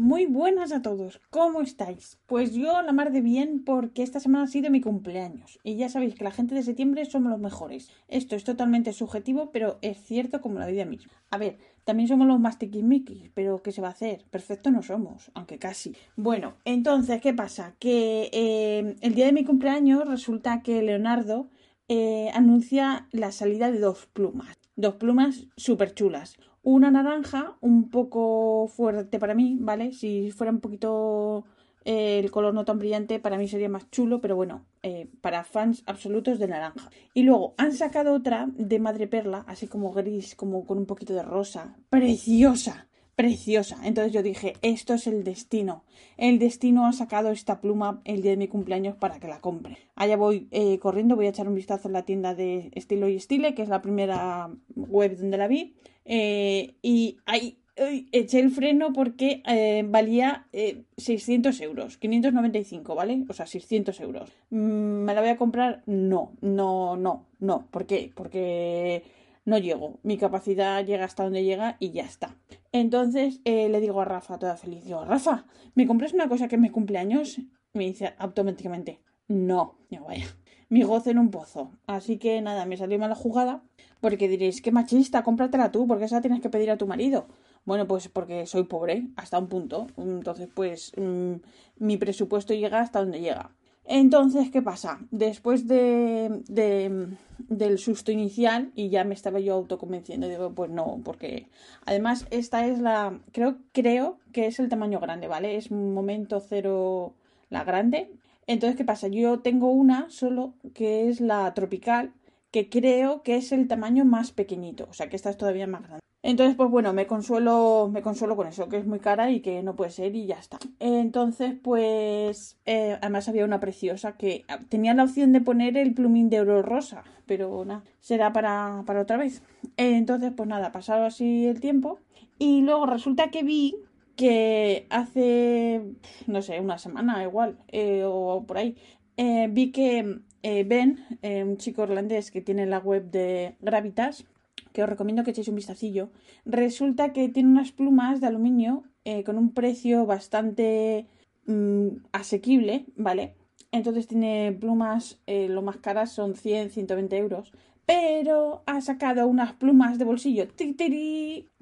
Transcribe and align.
Muy 0.00 0.26
buenas 0.26 0.70
a 0.70 0.80
todos, 0.80 1.20
¿cómo 1.28 1.60
estáis? 1.60 2.18
Pues 2.26 2.54
yo 2.54 2.82
la 2.82 2.92
mar 2.92 3.10
de 3.10 3.20
bien 3.20 3.64
porque 3.64 4.04
esta 4.04 4.20
semana 4.20 4.44
ha 4.44 4.46
sido 4.46 4.70
mi 4.70 4.80
cumpleaños 4.80 5.58
y 5.64 5.74
ya 5.74 5.88
sabéis 5.88 6.14
que 6.14 6.22
la 6.22 6.30
gente 6.30 6.54
de 6.54 6.62
septiembre 6.62 7.04
somos 7.04 7.32
los 7.32 7.40
mejores. 7.40 7.90
Esto 8.06 8.36
es 8.36 8.44
totalmente 8.44 8.92
subjetivo, 8.92 9.50
pero 9.50 9.78
es 9.82 10.00
cierto 10.00 10.40
como 10.40 10.60
la 10.60 10.68
vida 10.68 10.84
misma. 10.84 11.10
A 11.32 11.38
ver, 11.38 11.58
también 11.82 12.08
somos 12.08 12.28
los 12.28 12.38
más 12.38 12.60
tiquismiquis, 12.60 13.32
pero 13.34 13.60
¿qué 13.60 13.72
se 13.72 13.80
va 13.80 13.88
a 13.88 13.90
hacer? 13.90 14.24
Perfecto 14.30 14.70
no 14.70 14.84
somos, 14.84 15.32
aunque 15.34 15.58
casi. 15.58 15.96
Bueno, 16.14 16.54
entonces, 16.64 17.20
¿qué 17.20 17.34
pasa? 17.34 17.74
Que 17.80 18.30
eh, 18.32 18.94
el 19.00 19.16
día 19.16 19.26
de 19.26 19.32
mi 19.32 19.42
cumpleaños 19.42 20.06
resulta 20.06 20.62
que 20.62 20.80
Leonardo 20.80 21.48
eh, 21.88 22.30
anuncia 22.34 23.08
la 23.10 23.32
salida 23.32 23.72
de 23.72 23.80
dos 23.80 24.06
plumas. 24.06 24.58
Dos 24.76 24.94
plumas 24.94 25.48
súper 25.56 25.92
chulas 25.92 26.36
una 26.62 26.90
naranja 26.90 27.56
un 27.60 27.90
poco 27.90 28.68
fuerte 28.68 29.18
para 29.18 29.34
mí, 29.34 29.56
¿vale? 29.60 29.92
Si 29.92 30.30
fuera 30.30 30.52
un 30.52 30.60
poquito 30.60 31.44
eh, 31.84 32.18
el 32.18 32.30
color 32.30 32.52
no 32.52 32.64
tan 32.64 32.78
brillante, 32.78 33.18
para 33.18 33.38
mí 33.38 33.48
sería 33.48 33.68
más 33.68 33.90
chulo, 33.90 34.20
pero 34.20 34.36
bueno, 34.36 34.66
eh, 34.82 35.08
para 35.22 35.44
fans 35.44 35.82
absolutos 35.86 36.38
de 36.38 36.48
naranja. 36.48 36.90
Y 37.14 37.22
luego 37.22 37.54
han 37.56 37.72
sacado 37.72 38.12
otra 38.12 38.48
de 38.52 38.78
madre 38.78 39.06
perla, 39.06 39.44
así 39.46 39.68
como 39.68 39.92
gris, 39.92 40.34
como 40.34 40.66
con 40.66 40.76
un 40.76 40.86
poquito 40.86 41.14
de 41.14 41.22
rosa. 41.22 41.76
Preciosa, 41.88 42.88
preciosa. 43.16 43.78
Entonces 43.84 44.12
yo 44.12 44.22
dije, 44.22 44.52
esto 44.60 44.92
es 44.92 45.06
el 45.06 45.24
destino. 45.24 45.84
El 46.18 46.38
destino 46.38 46.86
ha 46.86 46.92
sacado 46.92 47.30
esta 47.30 47.60
pluma 47.60 48.02
el 48.04 48.20
día 48.20 48.32
de 48.32 48.36
mi 48.36 48.48
cumpleaños 48.48 48.96
para 48.96 49.18
que 49.18 49.28
la 49.28 49.40
compre. 49.40 49.78
Allá 49.94 50.16
voy 50.18 50.46
eh, 50.50 50.78
corriendo, 50.78 51.16
voy 51.16 51.26
a 51.26 51.30
echar 51.30 51.48
un 51.48 51.54
vistazo 51.54 51.88
en 51.88 51.94
la 51.94 52.04
tienda 52.04 52.34
de 52.34 52.70
Estilo 52.74 53.08
y 53.08 53.16
Estile, 53.16 53.54
que 53.54 53.62
es 53.62 53.68
la 53.68 53.80
primera 53.80 54.50
web 54.76 55.16
donde 55.16 55.38
la 55.38 55.48
vi. 55.48 55.74
Eh, 56.10 56.74
y 56.80 57.18
ahí 57.26 57.58
eché 57.76 58.40
el 58.40 58.50
freno 58.50 58.92
porque 58.92 59.42
eh, 59.46 59.84
valía 59.86 60.48
600 60.96 61.60
eh, 61.60 61.64
euros, 61.64 61.98
595, 61.98 62.94
¿vale? 62.94 63.24
O 63.28 63.32
sea, 63.34 63.46
600 63.46 64.00
euros. 64.00 64.32
Mm, 64.50 65.04
¿Me 65.04 65.14
la 65.14 65.20
voy 65.20 65.30
a 65.30 65.36
comprar? 65.36 65.82
No, 65.86 66.32
no, 66.40 66.96
no, 66.96 67.26
no. 67.38 67.68
¿Por 67.70 67.86
qué? 67.86 68.10
Porque 68.14 69.04
no 69.44 69.58
llego. 69.58 70.00
Mi 70.02 70.16
capacidad 70.16 70.84
llega 70.84 71.04
hasta 71.04 71.24
donde 71.24 71.44
llega 71.44 71.76
y 71.78 71.90
ya 71.90 72.04
está. 72.04 72.36
Entonces 72.72 73.40
le 73.44 73.80
digo 73.80 74.00
a 74.00 74.04
Rafa, 74.04 74.38
toda 74.38 74.56
feliz, 74.56 74.84
digo, 74.84 75.04
Rafa, 75.04 75.46
¿me 75.74 75.86
compras 75.86 76.14
una 76.14 76.28
cosa 76.28 76.48
que 76.48 76.58
me 76.58 76.72
cumpleaños? 76.72 77.40
Me 77.74 77.84
dice 77.84 78.14
automáticamente, 78.18 79.00
no, 79.28 79.78
ya 79.90 80.00
vaya. 80.00 80.26
Mi 80.68 80.82
gozo 80.82 81.10
en 81.10 81.18
un 81.18 81.30
pozo. 81.30 81.70
Así 81.86 82.18
que 82.18 82.40
nada, 82.40 82.66
me 82.66 82.76
salió 82.76 82.98
mala 82.98 83.14
jugada 83.14 83.62
porque 84.00 84.28
diréis, 84.28 84.62
qué 84.62 84.70
machista, 84.70 85.22
cómpratela 85.24 85.72
tú, 85.72 85.86
porque 85.86 86.04
esa 86.04 86.20
tienes 86.20 86.40
que 86.40 86.50
pedir 86.50 86.70
a 86.70 86.76
tu 86.76 86.86
marido. 86.86 87.26
Bueno, 87.64 87.86
pues 87.86 88.08
porque 88.08 88.46
soy 88.46 88.64
pobre 88.64 89.08
hasta 89.16 89.38
un 89.38 89.48
punto. 89.48 89.88
Entonces, 89.96 90.48
pues 90.54 90.92
mm, 90.96 91.34
mi 91.78 91.96
presupuesto 91.96 92.54
llega 92.54 92.80
hasta 92.80 93.00
donde 93.00 93.20
llega. 93.20 93.50
Entonces, 93.84 94.50
¿qué 94.50 94.60
pasa? 94.60 94.98
Después 95.10 95.66
de, 95.66 96.42
de, 96.48 97.08
del 97.38 97.78
susto 97.78 98.12
inicial, 98.12 98.70
y 98.74 98.90
ya 98.90 99.02
me 99.04 99.14
estaba 99.14 99.40
yo 99.40 99.54
autoconvenciendo, 99.54 100.28
digo, 100.28 100.52
pues 100.54 100.70
no, 100.70 101.00
porque 101.02 101.48
además 101.86 102.26
esta 102.30 102.66
es 102.66 102.80
la, 102.80 103.18
creo, 103.32 103.56
creo 103.72 104.18
que 104.32 104.46
es 104.46 104.58
el 104.60 104.68
tamaño 104.68 105.00
grande, 105.00 105.26
¿vale? 105.26 105.56
Es 105.56 105.70
momento 105.70 106.40
cero 106.40 107.14
la 107.48 107.64
grande. 107.64 108.12
Entonces, 108.48 108.78
¿qué 108.78 108.84
pasa? 108.84 109.08
Yo 109.08 109.40
tengo 109.40 109.70
una 109.70 110.08
solo 110.08 110.54
que 110.74 111.08
es 111.08 111.20
la 111.20 111.52
tropical, 111.52 112.14
que 112.50 112.70
creo 112.70 113.22
que 113.22 113.36
es 113.36 113.52
el 113.52 113.68
tamaño 113.68 114.06
más 114.06 114.32
pequeñito, 114.32 114.88
o 114.90 114.94
sea 114.94 115.10
que 115.10 115.16
esta 115.16 115.28
es 115.28 115.36
todavía 115.36 115.66
más 115.66 115.82
grande. 115.82 116.00
Entonces, 116.22 116.56
pues 116.56 116.70
bueno, 116.70 116.94
me 116.94 117.06
consuelo, 117.06 117.90
me 117.92 118.00
consuelo 118.00 118.36
con 118.36 118.46
eso, 118.46 118.68
que 118.70 118.78
es 118.78 118.86
muy 118.86 119.00
cara 119.00 119.30
y 119.30 119.40
que 119.40 119.62
no 119.62 119.76
puede 119.76 119.90
ser 119.90 120.16
y 120.16 120.26
ya 120.26 120.38
está. 120.38 120.58
Entonces, 120.80 121.56
pues, 121.62 122.58
eh, 122.64 122.96
además 123.02 123.28
había 123.28 123.44
una 123.44 123.60
preciosa 123.60 124.16
que 124.16 124.46
tenía 124.70 124.94
la 124.94 125.04
opción 125.04 125.32
de 125.32 125.42
poner 125.42 125.76
el 125.76 125.92
plumín 125.92 126.30
de 126.30 126.40
oro 126.40 126.62
rosa, 126.62 127.04
pero 127.26 127.64
nada, 127.66 127.84
será 128.00 128.32
para, 128.32 128.82
para 128.86 129.02
otra 129.02 129.18
vez. 129.18 129.42
Entonces, 129.76 130.32
pues 130.34 130.48
nada, 130.48 130.72
pasado 130.72 131.04
así 131.04 131.46
el 131.46 131.60
tiempo 131.60 132.00
y 132.38 132.62
luego 132.62 132.86
resulta 132.86 133.30
que 133.30 133.42
vi 133.42 133.76
que 134.18 134.88
hace, 134.90 135.80
no 136.26 136.42
sé, 136.42 136.58
una 136.58 136.76
semana 136.78 137.22
igual, 137.22 137.56
eh, 137.68 138.02
o 138.04 138.44
por 138.48 138.58
ahí, 138.58 138.76
eh, 139.16 139.46
vi 139.48 139.70
que 139.70 140.18
eh, 140.42 140.64
Ben, 140.64 140.98
un 141.22 141.56
chico 141.56 141.84
irlandés 141.84 142.32
que 142.32 142.40
tiene 142.40 142.66
la 142.66 142.80
web 142.80 143.12
de 143.12 143.54
Gravitas, 143.60 144.26
que 144.72 144.82
os 144.82 144.88
recomiendo 144.88 145.22
que 145.22 145.30
echéis 145.30 145.46
un 145.46 145.54
vistacillo, 145.54 146.10
resulta 146.44 147.12
que 147.12 147.28
tiene 147.28 147.48
unas 147.48 147.70
plumas 147.70 148.20
de 148.20 148.26
aluminio 148.26 148.82
con 149.24 149.38
un 149.38 149.54
precio 149.54 150.04
bastante 150.04 151.06
mm, 151.46 151.88
asequible, 152.12 152.86
¿vale? 152.96 153.36
Entonces 153.70 154.08
tiene 154.08 154.52
plumas, 154.60 155.20
lo 155.26 155.62
más 155.62 155.76
caras 155.76 156.10
son 156.10 156.34
100, 156.34 156.70
120 156.70 157.16
euros, 157.16 157.52
pero 157.86 158.62
ha 158.66 158.80
sacado 158.80 159.28
unas 159.28 159.52
plumas 159.54 159.96
de 159.98 160.04
bolsillo, 160.04 160.48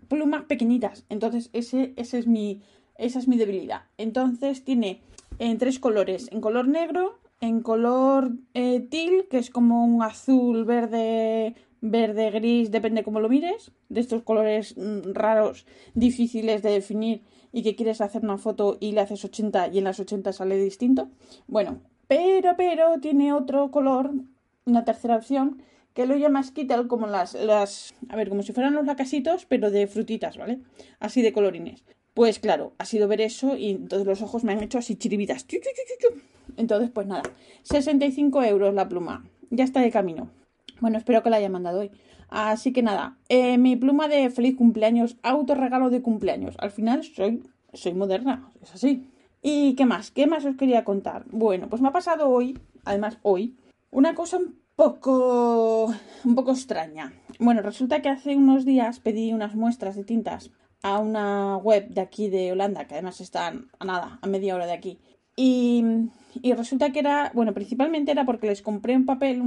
plumas 0.08 0.44
pequeñitas. 0.44 1.04
Entonces 1.08 1.50
ese, 1.52 1.92
ese 1.96 2.18
es 2.18 2.26
mi, 2.26 2.62
esa 2.96 3.18
es 3.18 3.28
mi 3.28 3.36
debilidad. 3.36 3.82
Entonces 3.98 4.64
tiene 4.64 5.00
en 5.38 5.58
tres 5.58 5.78
colores, 5.78 6.28
en 6.32 6.40
color 6.40 6.68
negro, 6.68 7.18
en 7.40 7.60
color 7.60 8.32
eh, 8.54 8.80
til, 8.80 9.26
que 9.28 9.38
es 9.38 9.50
como 9.50 9.84
un 9.84 10.02
azul, 10.02 10.64
verde, 10.64 11.54
verde, 11.80 12.30
gris, 12.30 12.70
depende 12.70 13.04
cómo 13.04 13.20
lo 13.20 13.28
mires, 13.28 13.72
de 13.88 14.00
estos 14.00 14.22
colores 14.22 14.76
mm, 14.76 15.12
raros, 15.12 15.66
difíciles 15.94 16.62
de 16.62 16.70
definir 16.70 17.22
y 17.52 17.62
que 17.62 17.76
quieres 17.76 18.00
hacer 18.00 18.22
una 18.22 18.38
foto 18.38 18.78
y 18.80 18.92
le 18.92 19.00
haces 19.00 19.24
80 19.24 19.68
y 19.68 19.78
en 19.78 19.84
las 19.84 20.00
80 20.00 20.32
sale 20.32 20.56
distinto. 20.56 21.08
Bueno, 21.46 21.80
pero, 22.08 22.56
pero 22.56 23.00
tiene 23.00 23.32
otro 23.32 23.70
color, 23.70 24.12
una 24.64 24.84
tercera 24.84 25.16
opción, 25.16 25.62
que 25.96 26.04
lo 26.04 26.14
llama 26.14 26.42
Skittle 26.42 26.88
como 26.88 27.06
las, 27.06 27.32
las, 27.32 27.94
a 28.10 28.16
ver, 28.16 28.28
como 28.28 28.42
si 28.42 28.52
fueran 28.52 28.74
los 28.74 28.84
lacasitos, 28.84 29.46
pero 29.46 29.70
de 29.70 29.86
frutitas, 29.86 30.36
¿vale? 30.36 30.58
Así 31.00 31.22
de 31.22 31.32
colorines. 31.32 31.84
Pues 32.12 32.38
claro, 32.38 32.74
ha 32.76 32.84
sido 32.84 33.08
ver 33.08 33.22
eso 33.22 33.56
y 33.56 33.70
entonces 33.70 34.06
los 34.06 34.20
ojos 34.20 34.44
me 34.44 34.52
han 34.52 34.62
hecho 34.62 34.76
así 34.76 34.96
chiribitas. 34.96 35.46
Entonces, 36.58 36.90
pues 36.90 37.06
nada, 37.06 37.22
65 37.62 38.42
euros 38.42 38.74
la 38.74 38.90
pluma. 38.90 39.24
Ya 39.48 39.64
está 39.64 39.80
de 39.80 39.90
camino. 39.90 40.28
Bueno, 40.82 40.98
espero 40.98 41.22
que 41.22 41.30
la 41.30 41.38
haya 41.38 41.48
mandado 41.48 41.80
hoy. 41.80 41.90
Así 42.28 42.74
que 42.74 42.82
nada, 42.82 43.16
eh, 43.30 43.56
mi 43.56 43.74
pluma 43.76 44.06
de 44.06 44.28
feliz 44.28 44.54
cumpleaños, 44.54 45.16
autorregalo 45.22 45.88
de 45.88 46.02
cumpleaños. 46.02 46.56
Al 46.58 46.72
final 46.72 47.04
soy, 47.04 47.42
soy 47.72 47.94
moderna, 47.94 48.52
es 48.62 48.74
así. 48.74 49.08
¿Y 49.40 49.74
qué 49.76 49.86
más? 49.86 50.10
¿Qué 50.10 50.26
más 50.26 50.44
os 50.44 50.56
quería 50.56 50.84
contar? 50.84 51.24
Bueno, 51.30 51.70
pues 51.70 51.80
me 51.80 51.88
ha 51.88 51.92
pasado 51.92 52.28
hoy, 52.28 52.58
además 52.84 53.16
hoy, 53.22 53.56
una 53.90 54.14
cosa 54.14 54.40
poco, 54.76 55.92
un 56.24 56.34
poco 56.34 56.52
extraña. 56.52 57.12
Bueno, 57.40 57.62
resulta 57.62 58.02
que 58.02 58.10
hace 58.10 58.36
unos 58.36 58.64
días 58.64 59.00
pedí 59.00 59.32
unas 59.32 59.54
muestras 59.54 59.96
de 59.96 60.04
tintas 60.04 60.52
a 60.82 60.98
una 60.98 61.56
web 61.56 61.88
de 61.88 62.02
aquí 62.02 62.28
de 62.28 62.52
Holanda, 62.52 62.86
que 62.86 62.94
además 62.94 63.20
están 63.20 63.70
a 63.78 63.84
nada, 63.84 64.18
a 64.22 64.26
media 64.26 64.54
hora 64.54 64.66
de 64.66 64.72
aquí. 64.72 64.98
Y, 65.34 65.84
resulta 66.54 66.92
que 66.92 67.00
era, 67.00 67.30
bueno, 67.34 67.52
principalmente 67.52 68.12
era 68.12 68.24
porque 68.24 68.46
les 68.46 68.62
compré 68.62 68.96
un 68.96 69.06
papel, 69.06 69.42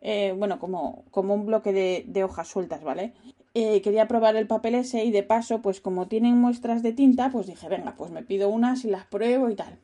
eh, 0.00 0.34
bueno, 0.36 0.58
como, 0.58 1.04
como 1.10 1.34
un 1.34 1.46
bloque 1.46 1.72
de, 1.72 2.24
hojas 2.24 2.48
sueltas, 2.48 2.82
¿vale? 2.82 3.12
Eh, 3.54 3.82
quería 3.82 4.08
probar 4.08 4.36
el 4.36 4.46
papel 4.46 4.74
ese 4.74 5.04
y 5.04 5.10
de 5.10 5.22
paso, 5.22 5.60
pues 5.60 5.80
como 5.80 6.08
tienen 6.08 6.38
muestras 6.38 6.82
de 6.82 6.92
tinta, 6.92 7.30
pues 7.30 7.46
dije, 7.46 7.68
venga, 7.68 7.94
pues 7.96 8.10
me 8.10 8.22
pido 8.22 8.48
unas 8.48 8.84
y 8.84 8.90
las 8.90 9.04
pruebo 9.06 9.50
y 9.50 9.54
tal. 9.54 9.78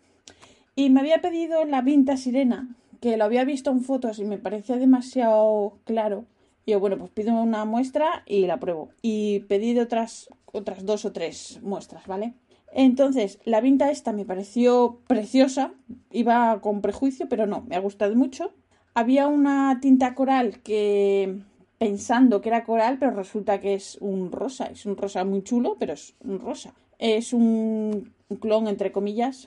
Y 0.75 0.91
me 0.91 1.01
había 1.01 1.21
pedido 1.21 1.65
la 1.65 1.83
Vinta 1.83 2.17
Sirena, 2.17 2.77
que 3.00 3.16
lo 3.16 3.25
había 3.25 3.44
visto 3.44 3.70
en 3.70 3.82
fotos 3.82 4.19
y 4.19 4.25
me 4.25 4.38
parecía 4.38 4.76
demasiado 4.76 5.78
claro. 5.84 6.25
Y 6.66 6.72
yo, 6.72 6.81
bueno, 6.81 6.98
pues 6.98 7.10
pido 7.10 7.32
una 7.32 7.64
muestra 7.64 8.22
y 8.26 8.47
la 8.47 8.60
pruebo. 8.60 8.91
Y 9.00 9.41
pedí 9.41 9.78
otras, 9.78 10.28
otras 10.47 10.84
dos 10.84 11.04
o 11.04 11.12
tres 11.12 11.60
muestras, 11.62 12.06
¿vale? 12.06 12.34
Entonces, 12.72 13.39
la 13.45 13.60
vinta 13.60 13.91
esta 13.91 14.12
me 14.12 14.24
pareció 14.24 15.00
preciosa, 15.06 15.72
iba 16.10 16.60
con 16.60 16.83
prejuicio, 16.83 17.28
pero 17.28 17.47
no, 17.47 17.62
me 17.62 17.77
ha 17.77 17.80
gustado 17.80 18.15
mucho. 18.15 18.53
Había 18.95 19.28
una 19.28 19.78
tinta 19.80 20.15
coral 20.15 20.60
que 20.60 21.39
pensando 21.78 22.41
que 22.41 22.48
era 22.48 22.65
coral, 22.65 22.98
pero 22.98 23.12
resulta 23.12 23.60
que 23.60 23.74
es 23.74 23.97
un 24.01 24.33
rosa, 24.33 24.66
es 24.66 24.84
un 24.84 24.97
rosa 24.97 25.24
muy 25.24 25.42
chulo, 25.42 25.77
pero 25.78 25.94
es 25.94 26.15
un 26.21 26.41
rosa. 26.41 26.74
Es 26.98 27.33
un 27.33 28.12
clon, 28.41 28.66
entre 28.66 28.92
comillas, 28.92 29.47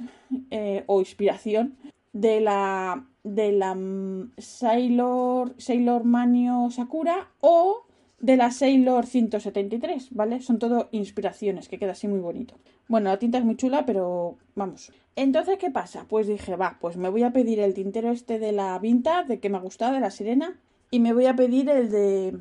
eh, 0.50 0.84
o 0.88 1.02
inspiración 1.02 1.76
de 2.14 2.42
la 2.42 3.06
de 3.24 3.52
la 3.52 3.78
Sailor, 4.38 5.54
Sailor 5.58 6.04
Manio 6.04 6.70
Sakura 6.72 7.28
o 7.40 7.84
de 8.20 8.38
la 8.38 8.52
Sailor 8.52 9.06
173, 9.06 10.10
¿vale? 10.12 10.42
Son 10.42 10.60
todo 10.60 10.90
inspiraciones, 10.92 11.68
que 11.68 11.80
queda 11.80 11.94
así 11.94 12.08
muy 12.08 12.20
bonito. 12.20 12.56
Bueno, 12.88 13.10
la 13.10 13.18
tinta 13.18 13.40
es 13.40 13.44
muy 13.44 13.56
chula, 13.56 13.86
pero 13.86 14.38
vamos. 14.56 14.92
Entonces, 15.16 15.58
¿qué 15.58 15.72
pasa? 15.72 16.06
Pues 16.08 16.28
dije, 16.28 16.56
va, 16.56 16.78
pues 16.80 16.98
me 16.98 17.10
voy 17.10 17.24
a 17.24 17.34
pedir 17.34 17.60
el 17.60 17.74
tintero 17.74 18.12
este 18.12 18.38
de 18.38 18.52
la 18.52 18.78
Vinta, 18.80 19.24
de 19.24 19.40
que 19.40 19.50
me 19.50 19.58
ha 19.58 19.62
gustado, 19.62 19.94
de 19.94 20.00
la 20.00 20.12
sirena, 20.12 20.60
y 20.92 21.00
me 21.00 21.14
voy 21.14 21.26
a 21.26 21.36
pedir 21.36 21.70
el 21.70 21.90
de 21.90 22.38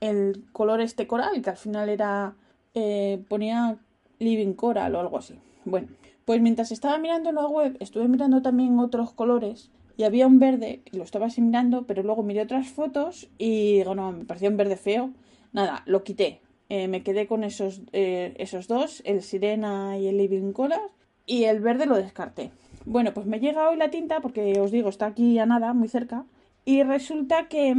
el 0.00 0.44
color 0.52 0.80
este 0.80 1.06
coral, 1.06 1.42
que 1.42 1.50
al 1.50 1.56
final 1.56 1.88
era, 1.88 2.34
eh, 2.74 3.22
ponía 3.28 3.76
Living 4.18 4.54
Coral 4.54 4.94
o 4.94 5.00
algo 5.00 5.18
así. 5.18 5.34
Bueno, 5.64 5.88
pues 6.24 6.40
mientras 6.40 6.72
estaba 6.72 6.98
mirando 6.98 7.32
la 7.32 7.46
web, 7.46 7.76
estuve 7.80 8.08
mirando 8.08 8.40
también 8.42 8.78
otros 8.78 9.12
colores 9.12 9.70
y 9.98 10.04
había 10.04 10.28
un 10.28 10.38
verde, 10.38 10.80
y 10.90 10.96
lo 10.96 11.02
estaba 11.02 11.26
así 11.26 11.42
mirando, 11.42 11.84
pero 11.84 12.04
luego 12.04 12.22
miré 12.22 12.42
otras 12.42 12.68
fotos 12.68 13.28
y 13.36 13.78
digo, 13.78 13.96
no, 13.96 14.12
me 14.12 14.24
parecía 14.24 14.48
un 14.48 14.56
verde 14.56 14.76
feo. 14.76 15.10
Nada, 15.52 15.82
lo 15.86 16.04
quité. 16.04 16.40
Eh, 16.68 16.86
me 16.86 17.02
quedé 17.02 17.26
con 17.26 17.42
esos, 17.42 17.82
eh, 17.92 18.32
esos 18.38 18.68
dos, 18.68 19.02
el 19.04 19.22
Sirena 19.22 19.98
y 19.98 20.06
el 20.06 20.16
Living 20.16 20.52
Coral, 20.52 20.80
y 21.26 21.44
el 21.44 21.58
verde 21.58 21.86
lo 21.86 21.96
descarté. 21.96 22.52
Bueno, 22.84 23.12
pues 23.12 23.26
me 23.26 23.40
llega 23.40 23.68
hoy 23.68 23.76
la 23.76 23.90
tinta, 23.90 24.20
porque 24.20 24.60
os 24.60 24.70
digo, 24.70 24.88
está 24.88 25.06
aquí 25.06 25.36
a 25.40 25.46
nada, 25.46 25.74
muy 25.74 25.88
cerca, 25.88 26.26
y 26.64 26.84
resulta 26.84 27.48
que, 27.48 27.74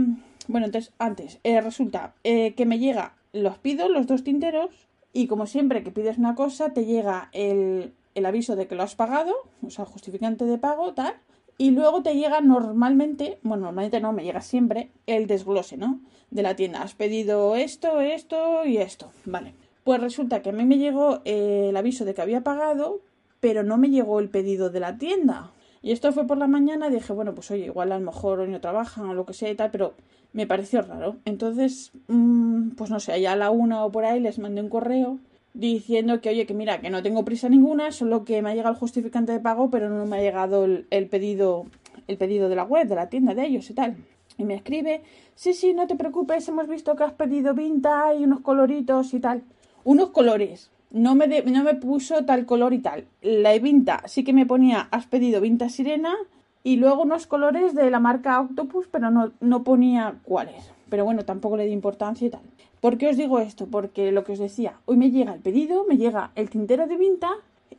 bueno, 0.49 0.65
entonces, 0.65 0.93
antes, 0.99 1.39
eh, 1.45 1.61
resulta 1.61 2.15
que 2.23 2.65
me 2.67 2.79
llega, 2.79 3.13
los 3.31 3.57
pido, 3.59 3.87
los 3.87 4.07
dos 4.07 4.25
tinteros, 4.25 4.89
y 5.13 5.27
como 5.27 5.45
siempre 5.45 5.83
que 5.83 5.91
pides 5.91 6.17
una 6.17 6.35
cosa, 6.35 6.73
te 6.73 6.83
llega 6.83 7.29
el, 7.31 7.93
el 8.13 8.25
aviso 8.25 8.57
de 8.57 8.67
que 8.67 8.75
lo 8.75 8.83
has 8.83 8.95
pagado, 8.95 9.33
o 9.65 9.69
sea, 9.69 9.85
justificante 9.85 10.43
de 10.43 10.57
pago, 10.57 10.93
tal, 10.93 11.13
y 11.59 11.71
luego 11.71 12.01
te 12.01 12.15
llega 12.15 12.39
normalmente, 12.39 13.37
bueno, 13.43 13.65
normalmente 13.65 13.99
no, 13.99 14.13
me 14.13 14.23
llega 14.23 14.39
siempre 14.39 14.91
el 15.07 15.27
desglose, 15.27 15.75
¿no? 15.75 15.99
De 16.31 16.41
la 16.41 16.55
tienda. 16.55 16.81
Has 16.81 16.95
pedido 16.95 17.57
esto, 17.57 17.99
esto 17.99 18.65
y 18.65 18.77
esto. 18.77 19.11
Vale. 19.25 19.53
Pues 19.83 19.99
resulta 19.99 20.41
que 20.41 20.49
a 20.49 20.53
mí 20.53 20.63
me 20.63 20.77
llegó 20.77 21.21
eh, 21.25 21.67
el 21.69 21.75
aviso 21.75 22.05
de 22.05 22.13
que 22.13 22.21
había 22.21 22.45
pagado, 22.45 23.01
pero 23.41 23.63
no 23.63 23.77
me 23.77 23.89
llegó 23.89 24.21
el 24.21 24.29
pedido 24.29 24.69
de 24.69 24.79
la 24.79 24.97
tienda. 24.97 25.51
Y 25.81 25.91
esto 25.91 26.13
fue 26.13 26.25
por 26.25 26.37
la 26.37 26.47
mañana 26.47 26.89
dije, 26.89 27.11
bueno, 27.11 27.35
pues 27.35 27.51
oye, 27.51 27.65
igual 27.65 27.91
a 27.91 27.99
lo 27.99 28.05
mejor 28.05 28.39
hoy 28.39 28.49
no 28.49 28.61
trabajan 28.61 29.09
o 29.09 29.13
lo 29.13 29.25
que 29.25 29.33
sea 29.33 29.51
y 29.51 29.55
tal, 29.55 29.69
pero 29.69 29.95
me 30.31 30.47
pareció 30.47 30.81
raro. 30.81 31.17
Entonces, 31.25 31.91
mmm, 32.07 32.69
pues 32.69 32.89
no 32.89 33.01
sé, 33.01 33.11
allá 33.11 33.33
a 33.33 33.35
la 33.35 33.51
una 33.51 33.83
o 33.83 33.91
por 33.91 34.05
ahí 34.05 34.21
les 34.21 34.39
mandé 34.39 34.61
un 34.61 34.69
correo 34.69 35.19
diciendo 35.53 36.21
que, 36.21 36.29
oye, 36.29 36.45
que 36.45 36.53
mira, 36.53 36.81
que 36.81 36.89
no 36.89 37.03
tengo 37.03 37.25
prisa 37.25 37.49
ninguna, 37.49 37.91
solo 37.91 38.23
que 38.23 38.41
me 38.41 38.51
ha 38.51 38.55
llegado 38.55 38.73
el 38.73 38.79
justificante 38.79 39.31
de 39.31 39.39
pago, 39.39 39.69
pero 39.69 39.89
no 39.89 40.05
me 40.05 40.17
ha 40.17 40.21
llegado 40.21 40.65
el, 40.65 41.07
pedido, 41.09 41.65
el 42.07 42.17
pedido 42.17 42.49
de 42.49 42.55
la 42.55 42.63
web, 42.63 42.87
de 42.87 42.95
la 42.95 43.09
tienda 43.09 43.33
de 43.33 43.45
ellos 43.45 43.69
y 43.69 43.73
tal. 43.73 43.97
Y 44.37 44.43
me 44.43 44.53
escribe, 44.53 45.01
sí, 45.35 45.53
sí, 45.53 45.73
no 45.73 45.87
te 45.87 45.95
preocupes, 45.95 46.47
hemos 46.47 46.67
visto 46.67 46.95
que 46.95 47.03
has 47.03 47.13
pedido 47.13 47.53
vinta 47.53 48.13
y 48.13 48.23
unos 48.23 48.41
coloritos 48.41 49.13
y 49.13 49.19
tal. 49.19 49.43
Unos 49.83 50.11
colores. 50.11 50.71
No 50.91 51.13
me, 51.13 51.27
no 51.43 51.63
me 51.63 51.75
puso 51.75 52.25
tal 52.25 52.45
color 52.45 52.73
y 52.73 52.79
tal. 52.79 53.05
La 53.21 53.57
vinta 53.59 54.01
sí 54.05 54.23
que 54.23 54.33
me 54.33 54.45
ponía, 54.45 54.87
has 54.91 55.05
pedido 55.05 55.41
vinta 55.41 55.69
sirena 55.69 56.15
y 56.63 56.77
luego 56.77 57.03
unos 57.03 57.27
colores 57.27 57.75
de 57.75 57.89
la 57.89 57.99
marca 57.99 58.39
Octopus, 58.39 58.87
pero 58.87 59.11
no, 59.11 59.31
no 59.39 59.63
ponía 59.63 60.15
cuáles. 60.23 60.71
Pero 60.89 61.05
bueno, 61.05 61.25
tampoco 61.25 61.57
le 61.57 61.65
di 61.65 61.71
importancia 61.71 62.27
y 62.27 62.29
tal. 62.31 62.41
¿Por 62.81 62.97
qué 62.97 63.09
os 63.09 63.17
digo 63.17 63.39
esto? 63.39 63.67
Porque 63.67 64.11
lo 64.11 64.23
que 64.23 64.33
os 64.33 64.39
decía, 64.39 64.79
hoy 64.85 64.97
me 64.97 65.11
llega 65.11 65.33
el 65.33 65.41
pedido, 65.41 65.85
me 65.87 65.97
llega 65.97 66.31
el 66.35 66.49
tintero 66.49 66.87
de 66.87 66.97
Vinta 66.97 67.29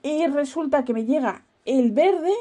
y 0.02 0.26
resulta 0.26 0.84
que 0.84 0.92
me 0.92 1.04
llega 1.04 1.42
el 1.64 1.90
verde 1.92 2.32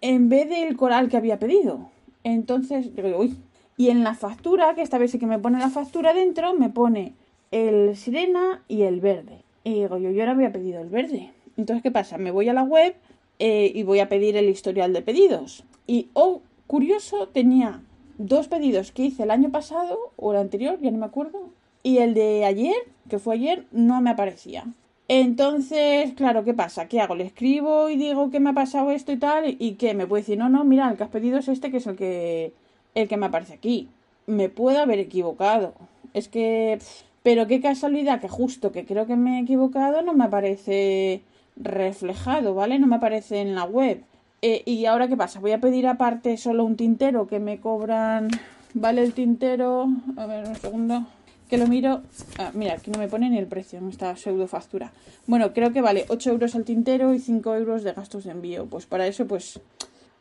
en 0.00 0.28
vez 0.28 0.48
del 0.48 0.76
coral 0.76 1.08
que 1.08 1.16
había 1.16 1.38
pedido. 1.38 1.90
Entonces, 2.22 2.94
digo, 2.94 3.18
uy. 3.18 3.36
Y 3.76 3.88
en 3.88 4.04
la 4.04 4.14
factura, 4.14 4.74
que 4.76 4.82
esta 4.82 4.98
vez 4.98 5.10
sí 5.10 5.18
que 5.18 5.26
me 5.26 5.40
pone 5.40 5.58
la 5.58 5.70
factura 5.70 6.14
dentro, 6.14 6.54
me 6.54 6.70
pone 6.70 7.14
el 7.50 7.96
sirena 7.96 8.62
y 8.68 8.82
el 8.82 9.00
verde. 9.00 9.42
Y 9.64 9.74
digo, 9.74 9.98
yo, 9.98 10.10
yo 10.10 10.20
ahora 10.20 10.32
había 10.32 10.52
pedido 10.52 10.80
el 10.80 10.90
verde. 10.90 11.32
Entonces, 11.56 11.82
¿qué 11.82 11.90
pasa? 11.90 12.16
Me 12.16 12.30
voy 12.30 12.48
a 12.48 12.52
la 12.52 12.62
web 12.62 12.94
eh, 13.40 13.72
y 13.74 13.82
voy 13.82 13.98
a 13.98 14.08
pedir 14.08 14.36
el 14.36 14.48
historial 14.48 14.92
de 14.92 15.02
pedidos. 15.02 15.64
Y, 15.88 16.08
oh, 16.12 16.42
curioso, 16.68 17.28
tenía 17.28 17.82
dos 18.18 18.46
pedidos 18.46 18.92
que 18.92 19.02
hice 19.02 19.24
el 19.24 19.32
año 19.32 19.50
pasado 19.50 19.98
o 20.16 20.32
el 20.32 20.38
anterior, 20.38 20.78
ya 20.80 20.92
no 20.92 20.98
me 20.98 21.06
acuerdo, 21.06 21.50
y 21.84 21.98
el 21.98 22.14
de 22.14 22.44
ayer, 22.44 22.74
que 23.08 23.20
fue 23.20 23.36
ayer, 23.36 23.66
no 23.70 24.00
me 24.00 24.10
aparecía. 24.10 24.64
Entonces, 25.06 26.14
claro, 26.14 26.42
¿qué 26.44 26.54
pasa? 26.54 26.88
¿Qué 26.88 27.00
hago? 27.00 27.14
Le 27.14 27.24
escribo 27.24 27.90
y 27.90 27.96
digo 27.96 28.30
que 28.30 28.40
me 28.40 28.50
ha 28.50 28.54
pasado 28.54 28.90
esto 28.90 29.12
y 29.12 29.18
tal, 29.18 29.56
y 29.58 29.74
que 29.74 29.92
me 29.92 30.06
puede 30.06 30.22
decir, 30.22 30.38
no, 30.38 30.48
no, 30.48 30.64
mira, 30.64 30.90
el 30.90 30.96
que 30.96 31.04
has 31.04 31.10
pedido 31.10 31.38
es 31.38 31.46
este, 31.46 31.70
que 31.70 31.76
es 31.76 31.86
el 31.86 31.94
que, 31.94 32.54
el 32.94 33.06
que 33.06 33.16
me 33.18 33.26
aparece 33.26 33.52
aquí. 33.52 33.90
Me 34.26 34.48
puedo 34.48 34.78
haber 34.80 34.98
equivocado. 34.98 35.74
Es 36.14 36.28
que, 36.28 36.78
pero 37.22 37.46
qué 37.46 37.60
casualidad 37.60 38.20
que 38.20 38.28
justo 38.28 38.72
que 38.72 38.86
creo 38.86 39.06
que 39.06 39.16
me 39.16 39.38
he 39.38 39.42
equivocado 39.42 40.00
no 40.00 40.14
me 40.14 40.24
aparece 40.24 41.20
reflejado, 41.56 42.54
¿vale? 42.54 42.78
No 42.78 42.86
me 42.86 42.96
aparece 42.96 43.42
en 43.42 43.54
la 43.54 43.64
web. 43.64 44.02
Eh, 44.40 44.62
y 44.64 44.86
ahora, 44.86 45.06
¿qué 45.08 45.18
pasa? 45.18 45.38
Voy 45.38 45.52
a 45.52 45.60
pedir 45.60 45.86
aparte 45.86 46.38
solo 46.38 46.64
un 46.64 46.76
tintero 46.76 47.26
que 47.26 47.40
me 47.40 47.60
cobran. 47.60 48.28
¿Vale 48.72 49.02
el 49.02 49.12
tintero? 49.12 49.86
A 50.16 50.24
ver, 50.24 50.48
un 50.48 50.56
segundo 50.56 51.06
que 51.54 51.58
lo 51.58 51.68
miro. 51.68 52.02
Ah, 52.36 52.50
mira, 52.52 52.74
aquí 52.74 52.90
no 52.90 52.98
me 52.98 53.06
pone 53.06 53.30
ni 53.30 53.38
el 53.38 53.46
precio 53.46 53.78
en 53.78 53.88
esta 53.88 54.16
pseudo 54.16 54.48
factura. 54.48 54.90
Bueno, 55.28 55.52
creo 55.52 55.72
que 55.72 55.82
vale 55.82 56.04
8 56.08 56.30
euros 56.30 56.56
al 56.56 56.64
tintero 56.64 57.14
y 57.14 57.20
5 57.20 57.54
euros 57.54 57.84
de 57.84 57.92
gastos 57.92 58.24
de 58.24 58.32
envío. 58.32 58.66
Pues 58.66 58.86
para 58.86 59.06
eso, 59.06 59.24
pues. 59.28 59.60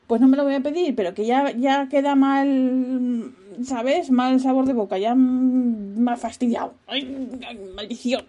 Pues 0.06 0.22
no 0.22 0.28
me 0.28 0.38
lo 0.38 0.44
voy 0.44 0.54
a 0.54 0.60
pedir, 0.60 0.94
pero 0.96 1.16
que 1.16 1.26
ya, 1.26 1.50
ya 1.52 1.88
queda 1.90 2.14
mal. 2.14 3.32
¿Sabes? 3.64 4.12
Mal 4.12 4.40
sabor 4.42 4.68
de 4.68 4.74
boca. 4.74 5.00
Ya 5.00 5.16
me 5.16 6.12
ha 6.12 6.18
fastidiado. 6.18 6.76
¡Ay, 6.86 7.04
maldición! 7.76 8.26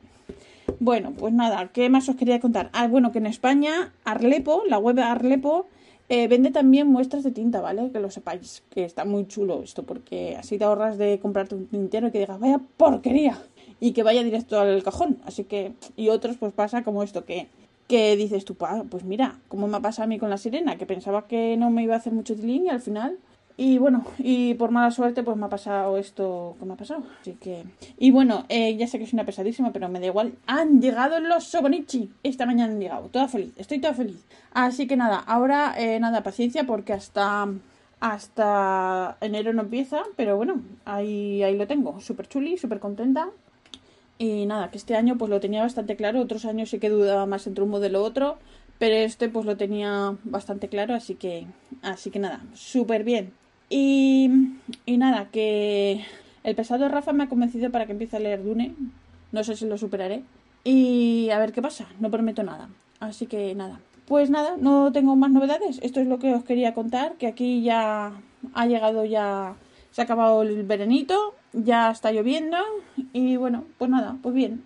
Bueno, 0.80 1.12
pues 1.12 1.34
nada, 1.34 1.68
¿qué 1.74 1.90
más 1.90 2.08
os 2.08 2.16
quería 2.16 2.40
contar? 2.40 2.70
Ah, 2.72 2.88
bueno, 2.88 3.12
que 3.12 3.18
en 3.18 3.26
España, 3.26 3.92
Arlepo, 4.04 4.62
la 4.66 4.78
web 4.78 4.98
Arlepo, 4.98 5.68
eh, 6.08 6.28
vende 6.28 6.50
también 6.50 6.86
muestras 6.86 7.24
de 7.24 7.30
tinta, 7.30 7.60
¿vale? 7.60 7.90
Que 7.90 8.00
lo 8.00 8.10
sepáis, 8.10 8.62
que 8.70 8.84
está 8.84 9.04
muy 9.04 9.26
chulo 9.26 9.62
esto, 9.62 9.84
porque 9.84 10.36
así 10.36 10.58
te 10.58 10.64
ahorras 10.64 10.98
de 10.98 11.18
comprarte 11.18 11.54
un 11.54 11.66
tintero 11.66 12.08
y 12.08 12.10
que 12.10 12.18
digas, 12.18 12.38
vaya 12.38 12.60
porquería, 12.76 13.38
y 13.80 13.92
que 13.92 14.02
vaya 14.02 14.22
directo 14.22 14.60
al 14.60 14.82
cajón. 14.82 15.18
Así 15.24 15.44
que, 15.44 15.72
y 15.96 16.08
otros, 16.08 16.36
pues 16.36 16.52
pasa 16.52 16.84
como 16.84 17.02
esto, 17.02 17.24
que, 17.24 17.48
que 17.88 18.16
dices 18.16 18.44
tú, 18.44 18.54
pues 18.54 19.04
mira, 19.04 19.40
como 19.48 19.66
me 19.66 19.76
ha 19.76 19.80
pasado 19.80 20.04
a 20.04 20.08
mí 20.08 20.18
con 20.18 20.30
la 20.30 20.38
sirena, 20.38 20.76
que 20.76 20.86
pensaba 20.86 21.26
que 21.26 21.56
no 21.56 21.70
me 21.70 21.82
iba 21.82 21.94
a 21.94 21.98
hacer 21.98 22.12
mucho 22.12 22.34
tilín 22.34 22.66
y 22.66 22.68
al 22.68 22.80
final 22.80 23.18
y 23.56 23.78
bueno, 23.78 24.04
y 24.18 24.54
por 24.54 24.72
mala 24.72 24.90
suerte, 24.90 25.22
pues 25.22 25.36
me 25.36 25.46
ha 25.46 25.48
pasado 25.48 25.96
esto 25.96 26.56
que 26.58 26.64
me 26.64 26.74
ha 26.74 26.76
pasado. 26.76 27.04
Así 27.20 27.34
que. 27.34 27.62
Y 27.98 28.10
bueno, 28.10 28.46
eh, 28.48 28.76
ya 28.76 28.88
sé 28.88 28.98
que 28.98 29.04
es 29.04 29.12
una 29.12 29.24
pesadísima, 29.24 29.72
pero 29.72 29.88
me 29.88 30.00
da 30.00 30.06
igual. 30.06 30.34
Han 30.46 30.80
llegado 30.80 31.20
los 31.20 31.44
Sobonichi. 31.44 32.10
Esta 32.24 32.46
mañana 32.46 32.72
han 32.72 32.80
llegado. 32.80 33.08
Toda 33.08 33.28
feliz. 33.28 33.52
Estoy 33.56 33.80
toda 33.80 33.94
feliz. 33.94 34.24
Así 34.52 34.88
que 34.88 34.96
nada, 34.96 35.18
ahora 35.18 35.74
eh, 35.78 36.00
nada, 36.00 36.22
paciencia, 36.22 36.64
porque 36.64 36.92
hasta. 36.92 37.48
Hasta 38.00 39.16
enero 39.22 39.54
no 39.54 39.62
empieza, 39.62 40.02
pero 40.14 40.36
bueno, 40.36 40.60
ahí, 40.84 41.42
ahí 41.42 41.56
lo 41.56 41.66
tengo. 41.66 42.00
Súper 42.00 42.28
chuli, 42.28 42.58
súper 42.58 42.78
contenta. 42.78 43.30
Y 44.18 44.44
nada, 44.46 44.70
que 44.70 44.76
este 44.76 44.94
año 44.96 45.16
pues 45.16 45.30
lo 45.30 45.40
tenía 45.40 45.62
bastante 45.62 45.96
claro. 45.96 46.20
Otros 46.20 46.44
años 46.44 46.68
sí 46.70 46.78
que 46.78 46.90
dudaba 46.90 47.24
más 47.24 47.46
entre 47.46 47.64
un 47.64 47.70
modelo 47.70 48.02
otro. 48.02 48.36
Pero 48.78 48.96
este 48.96 49.28
pues 49.28 49.46
lo 49.46 49.56
tenía 49.56 50.16
bastante 50.24 50.68
claro, 50.68 50.94
así 50.94 51.14
que. 51.14 51.46
Así 51.82 52.10
que 52.10 52.18
nada, 52.18 52.42
súper 52.54 53.04
bien. 53.04 53.32
Y, 53.68 54.30
nada, 54.86 55.28
que 55.32 56.04
el 56.42 56.54
pesado 56.54 56.88
Rafa 56.88 57.12
me 57.12 57.24
ha 57.24 57.28
convencido 57.28 57.70
para 57.70 57.86
que 57.86 57.92
empiece 57.92 58.16
a 58.16 58.20
leer 58.20 58.44
Dune. 58.44 58.74
No 59.32 59.44
sé 59.44 59.56
si 59.56 59.66
lo 59.66 59.78
superaré. 59.78 60.22
Y 60.62 61.30
a 61.30 61.38
ver 61.38 61.52
qué 61.52 61.62
pasa, 61.62 61.86
no 62.00 62.10
prometo 62.10 62.42
nada. 62.42 62.68
Así 63.00 63.26
que 63.26 63.54
nada. 63.54 63.80
Pues 64.06 64.30
nada, 64.30 64.56
no 64.58 64.92
tengo 64.92 65.16
más 65.16 65.30
novedades. 65.30 65.78
Esto 65.82 66.00
es 66.00 66.06
lo 66.06 66.18
que 66.18 66.34
os 66.34 66.44
quería 66.44 66.74
contar, 66.74 67.14
que 67.14 67.26
aquí 67.26 67.62
ya 67.62 68.12
ha 68.52 68.66
llegado 68.66 69.04
ya... 69.04 69.56
Se 69.90 70.00
ha 70.00 70.04
acabado 70.04 70.42
el 70.42 70.64
veranito, 70.64 71.34
ya 71.52 71.88
está 71.88 72.10
lloviendo 72.10 72.56
y 73.12 73.36
bueno, 73.36 73.64
pues 73.78 73.88
nada, 73.88 74.16
pues 74.20 74.34
bien. 74.34 74.64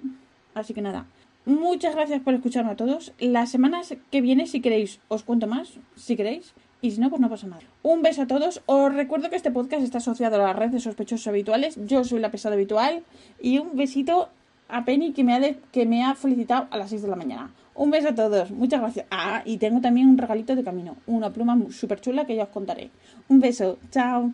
Así 0.55 0.73
que 0.73 0.81
nada. 0.81 1.05
Muchas 1.45 1.95
gracias 1.95 2.23
por 2.23 2.33
escucharme 2.33 2.73
a 2.73 2.76
todos. 2.76 3.12
Las 3.19 3.50
semanas 3.50 3.95
que 4.11 4.21
viene, 4.23 4.47
si 4.47 4.61
queréis, 4.61 5.00
os 5.09 5.23
cuento 5.25 5.47
más, 5.47 5.75
si 5.97 6.17
queréis. 6.17 6.55
Y 6.80 6.92
si 6.92 7.00
no, 7.00 7.11
pues 7.11 7.20
no 7.20 7.28
pasa 7.28 7.47
nada. 7.47 7.62
Un 7.82 8.02
beso 8.02 8.23
a 8.23 8.26
todos. 8.26 8.62
Os 8.66 8.94
recuerdo 8.94 9.30
que 9.30 9.37
este 9.37 9.50
podcast 9.50 9.82
está 9.82 9.99
asociado 9.99 10.37
a 10.37 10.38
la 10.38 10.52
red 10.52 10.70
de 10.70 10.80
sospechosos 10.80 11.26
habituales. 11.26 11.76
Yo 11.87 12.04
soy 12.04 12.20
la 12.20 12.30
pesada 12.30 12.54
habitual. 12.54 13.02
Y 13.40 13.58
un 13.58 13.76
besito 13.76 14.28
a 14.68 14.85
Penny 14.85 15.12
que 15.12 15.25
me 15.25 15.35
ha, 15.35 15.54
que 15.73 15.87
me 15.87 16.04
ha 16.04 16.14
felicitado 16.14 16.68
a 16.70 16.76
las 16.76 16.90
6 16.90 17.02
de 17.02 17.08
la 17.08 17.16
mañana. 17.16 17.50
Un 17.75 17.90
beso 17.90 18.08
a 18.08 18.14
todos. 18.14 18.50
Muchas 18.50 18.80
gracias. 18.80 19.06
Ah, 19.11 19.42
y 19.44 19.58
tengo 19.58 19.80
también 19.80 20.08
un 20.08 20.18
regalito 20.18 20.54
de 20.54 20.64
camino. 20.64 20.97
Una 21.06 21.32
pluma 21.32 21.58
súper 21.70 22.00
chula 22.00 22.26
que 22.26 22.37
ya 22.37 22.44
os 22.44 22.50
contaré. 22.50 22.90
Un 23.28 23.40
beso. 23.40 23.78
Chao. 23.90 24.32